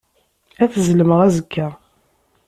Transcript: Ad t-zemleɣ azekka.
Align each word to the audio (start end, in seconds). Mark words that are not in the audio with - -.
Ad 0.63 0.69
t-zemleɣ 0.73 1.19
azekka. 1.27 1.67